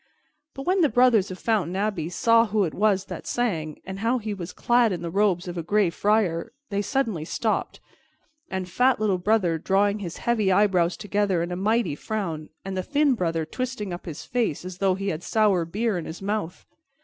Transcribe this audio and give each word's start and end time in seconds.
But 0.55 0.65
when 0.65 0.81
the 0.81 0.89
brothers 0.89 1.29
of 1.29 1.37
Fountain 1.37 1.75
Abbey 1.75 2.09
saw 2.09 2.47
who 2.47 2.63
it 2.63 2.73
was 2.73 3.05
that 3.05 3.27
sang, 3.27 3.79
and 3.85 3.99
how 3.99 4.17
he 4.17 4.33
was 4.33 4.51
clad 4.51 4.91
in 4.91 5.03
the 5.03 5.11
robes 5.11 5.47
of 5.47 5.59
a 5.59 5.61
Gray 5.61 5.91
Friar, 5.91 6.53
they 6.71 6.81
stopped 6.81 6.91
suddenly, 6.91 7.23
the 8.49 8.65
fat 8.65 8.99
little 8.99 9.19
Brother 9.19 9.59
drawing 9.59 9.99
his 9.99 10.17
heavy 10.17 10.51
eyebrows 10.51 10.97
together 10.97 11.43
in 11.43 11.51
a 11.51 11.55
mighty 11.55 11.93
frown, 11.93 12.49
and 12.65 12.75
the 12.75 12.81
thin 12.81 13.13
Brother 13.13 13.45
twisting 13.45 13.93
up 13.93 14.07
his 14.07 14.25
face 14.25 14.65
as 14.65 14.79
though 14.79 14.95
he 14.95 15.09
had 15.09 15.21
sour 15.21 15.65
beer 15.65 15.99
in 15.99 16.05
his 16.05 16.19
mouth. 16.19 16.65